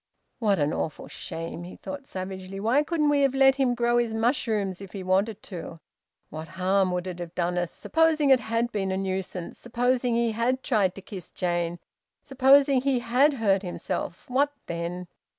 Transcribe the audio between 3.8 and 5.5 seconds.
his mushrooms if he wanted